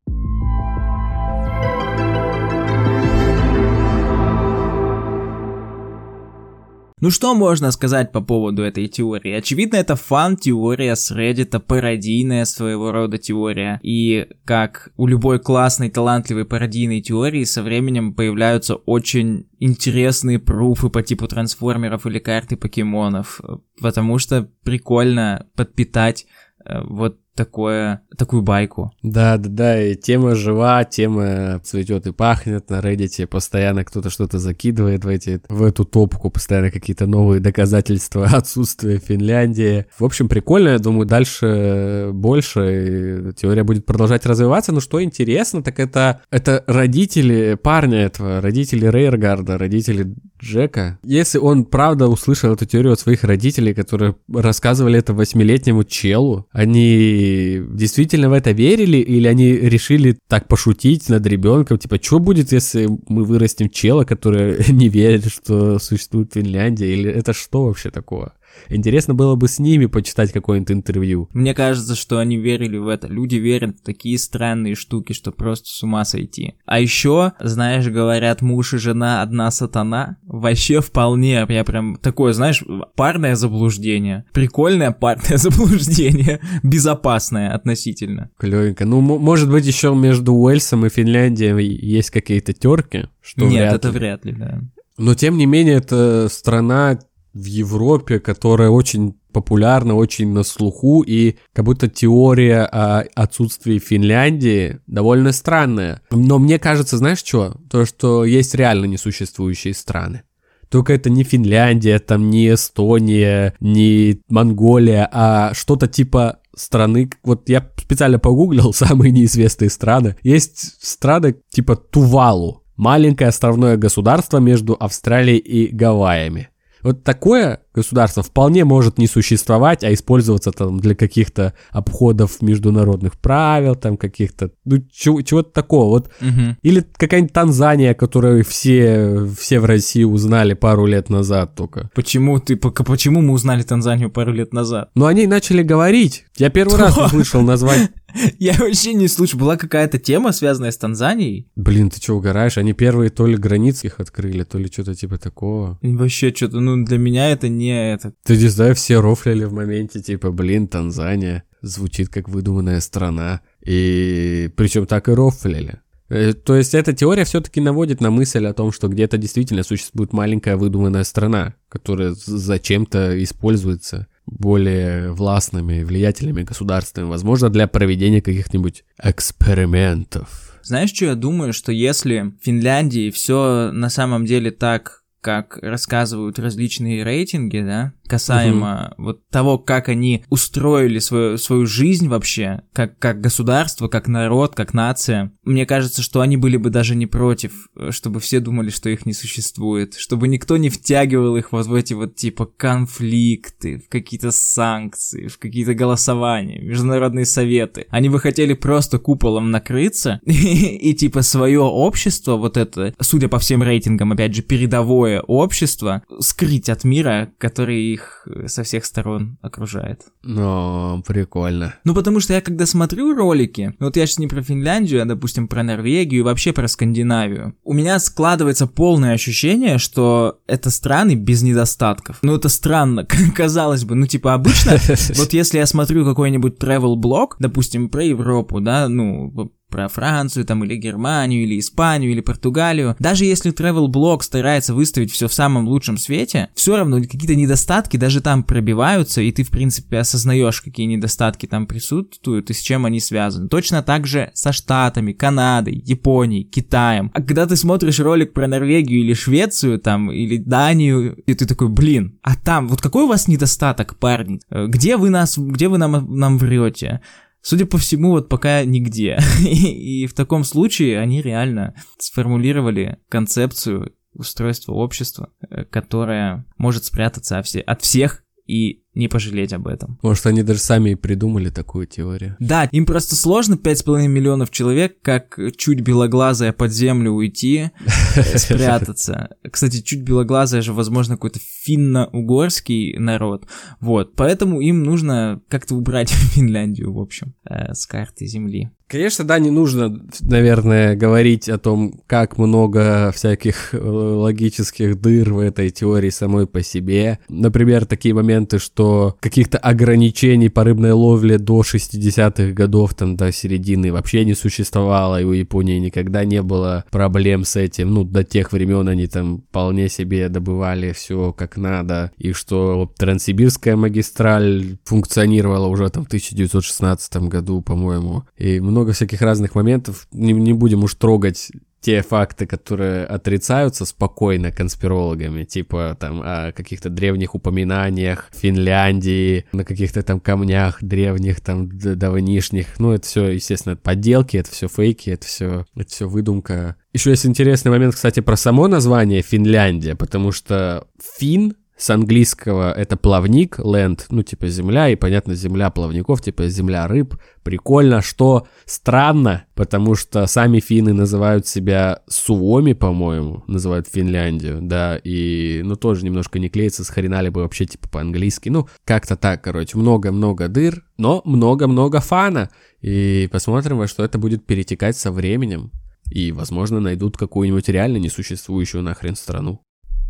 [7.02, 9.32] Ну что можно сказать по поводу этой теории?
[9.32, 13.80] Очевидно, это фан-теория с Reddit, пародийная своего рода теория.
[13.82, 21.02] И как у любой классной, талантливой пародийной теории, со временем появляются очень интересные пруфы по
[21.02, 23.40] типу трансформеров или карты покемонов.
[23.80, 26.26] Потому что прикольно подпитать
[26.64, 28.92] э, вот такое, такую байку.
[29.02, 34.38] Да, да, да, и тема жива, тема цветет и пахнет на Reddit, постоянно кто-то что-то
[34.38, 39.86] закидывает в, эти, в эту топку, постоянно какие-то новые доказательства отсутствия Финляндии.
[39.98, 45.62] В общем, прикольно, я думаю, дальше больше, и теория будет продолжать развиваться, но что интересно,
[45.62, 50.98] так это, это родители парня этого, родители Рейргарда, родители Джека.
[51.02, 57.21] Если он правда услышал эту теорию от своих родителей, которые рассказывали это восьмилетнему челу, они
[57.70, 61.78] действительно в это верили или они решили так пошутить над ребенком?
[61.78, 66.92] Типа, что будет, если мы вырастим чела, который не верит, что существует Финляндия?
[66.92, 68.32] Или это что вообще такое?
[68.68, 71.28] Интересно было бы с ними почитать какое-нибудь интервью.
[71.32, 73.06] Мне кажется, что они верили в это.
[73.06, 76.54] Люди верят в такие странные штуки, что просто с ума сойти.
[76.64, 80.16] А еще, знаешь, говорят, муж и жена одна сатана.
[80.22, 82.62] Вообще вполне, я прям такое, знаешь,
[82.96, 84.24] парное заблуждение.
[84.32, 86.40] Прикольное парное заблуждение.
[86.62, 88.30] Безопасное относительно.
[88.38, 88.84] Клевенько.
[88.84, 93.08] Ну, может быть, еще между Уэльсом и Финляндией есть какие-то терки?
[93.20, 93.94] Что Нет, вряд это ли.
[93.94, 94.60] вряд ли, да.
[94.98, 96.98] Но тем не менее, это страна
[97.34, 104.80] в Европе, которая очень популярна, очень на слуху, и как будто теория о отсутствии Финляндии
[104.86, 106.02] довольно странная.
[106.10, 107.56] Но мне кажется, знаешь что?
[107.70, 110.22] То, что есть реально несуществующие страны.
[110.68, 117.68] Только это не Финляндия, там не Эстония, не Монголия, а что-то типа страны, вот я
[117.76, 120.16] специально погуглил самые неизвестные страны.
[120.22, 126.48] Есть страны типа Тувалу, маленькое островное государство между Австралией и Гавайями.
[126.82, 133.74] Вот такое государство вполне может не существовать, а использоваться там для каких-то обходов международных правил,
[133.76, 135.88] там каких-то, ну, чего- чего-то такого.
[135.88, 136.10] Вот.
[136.20, 136.58] Мгм.
[136.62, 141.90] Или какая-нибудь Танзания, которую все, все в России узнали пару лет назад только.
[141.94, 144.90] Почему ты, пока- почему мы узнали Танзанию пару лет назад?
[144.94, 146.24] Но они начали говорить.
[146.36, 147.90] Я первый раз услышал назвать.
[148.38, 151.48] Я вообще не слышу, была какая-то тема, связанная с Танзанией?
[151.56, 152.58] Блин, ты что, угораешь?
[152.58, 155.78] Они первые то ли границ их открыли, то ли что-то типа такого.
[155.82, 158.12] Вообще что-то, ну, для меня это не это.
[158.24, 163.40] Ты не знаю, все рофлили в моменте, типа, блин, Танзания звучит как выдуманная страна.
[163.64, 165.80] И причем так и рофлили.
[166.08, 170.12] Э, То есть эта теория все-таки наводит на мысль о том, что где-то действительно существует
[170.12, 180.58] маленькая выдуманная страна, которая зачем-то используется более властными влиятельными государствами, возможно, для проведения каких-нибудь экспериментов.
[180.62, 186.38] Знаешь, что я думаю, что если в Финляндии все на самом деле так, как рассказывают
[186.38, 193.22] различные рейтинги, да, касаемо вот того, как они устроили свою, свою жизнь вообще, как, как
[193.22, 197.90] государство, как народ, как нация, мне кажется, что они были бы даже не против, э,
[197.90, 201.94] чтобы все думали, что их не существует, чтобы никто не втягивал их вот в эти
[201.94, 207.86] вот типа конфликты, в какие-то санкции, в какие-то голосования, международные советы.
[207.88, 213.62] Они бы хотели просто куполом накрыться и типа свое общество, вот это, судя по всем
[213.62, 220.02] рейтингам, опять же, передовое общество, скрыть от мира, который их э, со всех сторон окружает.
[220.22, 221.74] Но прикольно.
[221.84, 225.06] Ну, потому что я когда смотрю ролики, ну, вот я сейчас не про Финляндию, а,
[225.06, 231.14] допустим, про Норвегию и вообще про Скандинавию, у меня складывается полное ощущение, что это страны
[231.14, 232.18] без недостатков.
[232.22, 233.94] Ну, это странно, казалось бы.
[233.94, 234.72] Ну, типа, обычно,
[235.16, 240.62] вот если я смотрю какой-нибудь travel блог допустим, про Европу, да, ну, про Францию там
[240.62, 242.94] или Германию или Испанию или Португалию.
[243.00, 247.96] Даже если travel блог старается выставить все в самом лучшем свете, все равно какие-то недостатки
[247.96, 252.84] даже там пробиваются, и ты в принципе осознаешь, какие недостатки там присутствуют и с чем
[252.84, 253.48] они связаны.
[253.48, 257.10] Точно так же со Штатами, Канадой, Японией, Китаем.
[257.14, 261.70] А когда ты смотришь ролик про Норвегию или Швецию там, или Данию, и ты такой,
[261.70, 264.40] блин, а там, вот какой у вас недостаток, парни?
[264.50, 267.00] Э, Где вы нас, где вы нам, нам врете?
[267.42, 269.18] Судя по всему, вот пока нигде.
[269.44, 277.82] И, в таком случае они реально сформулировали концепцию устройства общества, э, которая может спрятаться от
[277.82, 279.98] всех и не пожалеть об этом.
[280.02, 282.36] Может, они даже сами и придумали такую теорию.
[282.40, 287.70] Да, им просто сложно 5,5 миллионов человек, как чуть белоглазая под землю уйти,
[288.16, 289.30] э, спрятаться.
[289.50, 293.46] Кстати, чуть белоглазая же, возможно, какой-то финно-угорский народ.
[293.80, 298.70] Вот, поэтому им нужно как-то убрать Финляндию, в общем, э, с карты земли.
[298.92, 305.38] Конечно, да, не нужно, наверное, говорить о том, как много всяких э, логических дыр в
[305.38, 307.18] этой теории самой по себе.
[307.30, 313.90] Например, такие моменты, что каких-то ограничений по рыбной ловле до 60-х годов, там, до середины
[313.90, 317.94] вообще не существовало, и у Японии никогда не было проблем с этим.
[317.94, 323.74] Ну, до тех времен они там вполне себе добывали все как надо, и что Транссибирская
[323.74, 330.08] магистраль функционировала уже там в 1916 году, по-моему, и много всяких разных моментов.
[330.10, 331.52] Не, не будем уж трогать
[331.82, 340.02] те факты, которые отрицаются спокойно конспирологами, типа там о каких-то древних упоминаниях Финляндии, на каких-то
[340.02, 342.78] там камнях древних, там давнишних.
[342.78, 346.76] Ну, это все, естественно, подделки, это все фейки, это все, это все выдумка.
[346.92, 350.86] Еще есть интересный момент, кстати, про само название Финляндия, потому что
[351.18, 356.86] фин с английского это плавник, land, ну типа земля, и понятно, земля плавников, типа земля
[356.86, 357.16] рыб.
[357.42, 365.62] Прикольно, что странно, потому что сами финны называют себя Суоми, по-моему, называют Финляндию, да, и,
[365.64, 370.48] ну, тоже немножко не клеится, схренали бы вообще, типа, по-английски, ну, как-то так, короче, много-много
[370.48, 372.50] дыр, но много-много фана,
[372.80, 375.72] и посмотрим, во что это будет перетекать со временем,
[376.12, 379.62] и, возможно, найдут какую-нибудь реально несуществующую нахрен страну.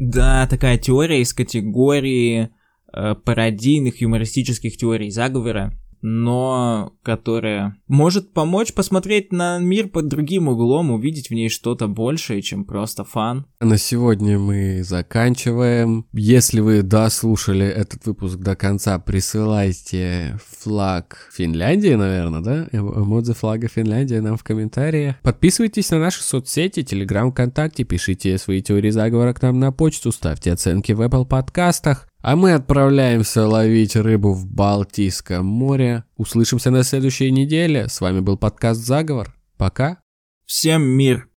[0.04, 2.50] Да, такая теория из категории
[2.92, 10.90] э, пародийных юмористических теорий заговора, но которая может помочь посмотреть на мир под другим углом,
[10.90, 13.46] увидеть в ней что-то большее, чем просто фан.
[13.60, 16.06] На сегодня мы заканчиваем.
[16.12, 22.68] Если вы дослушали этот выпуск до конца, присылайте флаг Финляндии, наверное, да?
[22.72, 25.16] Эмодзи флага Финляндии нам в комментариях.
[25.22, 30.52] Подписывайтесь на наши соцсети, Телеграм, ВКонтакте, пишите свои теории заговора к нам на почту, ставьте
[30.52, 32.08] оценки в Apple подкастах.
[32.22, 36.04] А мы отправляемся ловить рыбу в Балтийском море.
[36.16, 37.88] Услышимся на следующей неделе.
[37.88, 39.34] С вами был подкаст «Заговор».
[39.56, 39.98] Пока.
[40.46, 41.31] Всем мир.